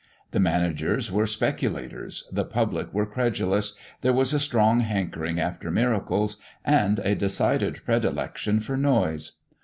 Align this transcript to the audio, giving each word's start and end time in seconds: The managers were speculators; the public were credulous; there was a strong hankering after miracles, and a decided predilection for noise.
The 0.31 0.39
managers 0.39 1.11
were 1.11 1.27
speculators; 1.27 2.27
the 2.31 2.43
public 2.43 2.91
were 2.91 3.05
credulous; 3.05 3.75
there 4.01 4.11
was 4.13 4.33
a 4.33 4.39
strong 4.39 4.79
hankering 4.79 5.39
after 5.39 5.69
miracles, 5.69 6.37
and 6.65 6.97
a 7.01 7.13
decided 7.13 7.85
predilection 7.85 8.61
for 8.61 8.75
noise. 8.77 9.33